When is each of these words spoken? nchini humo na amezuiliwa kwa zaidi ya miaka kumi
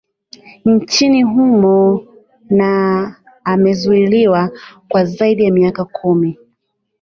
nchini 0.65 1.23
humo 1.23 2.07
na 2.49 3.15
amezuiliwa 3.43 4.51
kwa 4.89 5.05
zaidi 5.05 5.43
ya 5.45 5.51
miaka 5.51 5.85
kumi 5.85 6.37